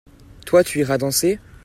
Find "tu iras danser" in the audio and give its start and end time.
0.63-1.39